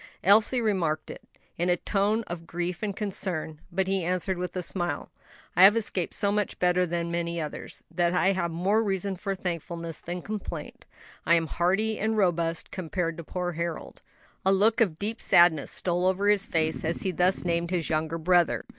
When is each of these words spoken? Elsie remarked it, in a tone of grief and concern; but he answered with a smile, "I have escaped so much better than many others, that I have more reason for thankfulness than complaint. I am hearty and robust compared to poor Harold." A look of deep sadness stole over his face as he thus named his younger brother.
Elsie 0.23 0.61
remarked 0.61 1.11
it, 1.11 1.21
in 1.59 1.69
a 1.69 1.77
tone 1.77 2.23
of 2.25 2.47
grief 2.47 2.81
and 2.81 2.95
concern; 2.95 3.61
but 3.71 3.85
he 3.85 4.03
answered 4.03 4.39
with 4.39 4.55
a 4.55 4.63
smile, 4.63 5.11
"I 5.55 5.61
have 5.63 5.77
escaped 5.77 6.15
so 6.15 6.31
much 6.31 6.57
better 6.57 6.87
than 6.87 7.11
many 7.11 7.39
others, 7.39 7.83
that 7.91 8.11
I 8.11 8.29
have 8.31 8.49
more 8.49 8.81
reason 8.81 9.15
for 9.15 9.35
thankfulness 9.35 10.01
than 10.01 10.23
complaint. 10.23 10.85
I 11.23 11.35
am 11.35 11.45
hearty 11.45 11.99
and 11.99 12.17
robust 12.17 12.71
compared 12.71 13.15
to 13.17 13.23
poor 13.23 13.51
Harold." 13.51 14.01
A 14.43 14.51
look 14.51 14.81
of 14.81 14.97
deep 14.97 15.21
sadness 15.21 15.69
stole 15.69 16.07
over 16.07 16.27
his 16.29 16.47
face 16.47 16.83
as 16.83 17.03
he 17.03 17.11
thus 17.11 17.45
named 17.45 17.69
his 17.69 17.91
younger 17.91 18.17
brother. 18.17 18.65